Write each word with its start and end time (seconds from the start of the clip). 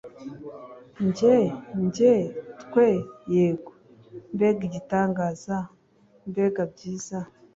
njye, 1.05 1.35
njye, 1.85 2.13
twe? 2.61 2.87
yego. 3.33 3.71
mbega 4.33 4.61
igitangaza. 4.69 5.57
mbega 6.29 6.61
byiza 6.71 7.17